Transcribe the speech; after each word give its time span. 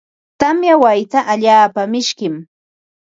Tamya 0.39 0.73
wayta 0.83 1.19
allaapa 1.33 1.81
mishkim. 1.93 2.35